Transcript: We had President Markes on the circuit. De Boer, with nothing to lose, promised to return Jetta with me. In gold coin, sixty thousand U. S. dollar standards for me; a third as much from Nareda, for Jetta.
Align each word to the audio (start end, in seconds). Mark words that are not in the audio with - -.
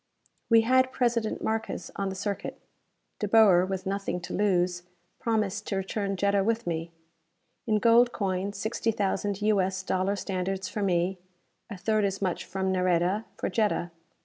We 0.49 0.61
had 0.61 0.91
President 0.91 1.43
Markes 1.43 1.91
on 1.95 2.09
the 2.09 2.15
circuit. 2.15 2.59
De 3.19 3.27
Boer, 3.27 3.67
with 3.67 3.85
nothing 3.85 4.19
to 4.21 4.33
lose, 4.33 4.81
promised 5.19 5.67
to 5.67 5.75
return 5.75 6.15
Jetta 6.17 6.43
with 6.43 6.65
me. 6.65 6.91
In 7.67 7.77
gold 7.77 8.11
coin, 8.11 8.51
sixty 8.53 8.89
thousand 8.89 9.43
U. 9.43 9.61
S. 9.61 9.83
dollar 9.83 10.15
standards 10.15 10.67
for 10.67 10.81
me; 10.81 11.19
a 11.69 11.77
third 11.77 12.03
as 12.03 12.19
much 12.19 12.45
from 12.45 12.71
Nareda, 12.71 13.25
for 13.37 13.47
Jetta. 13.47 13.91